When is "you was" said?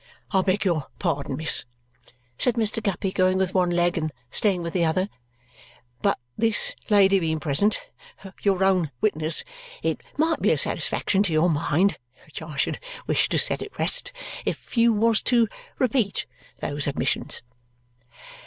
14.75-15.21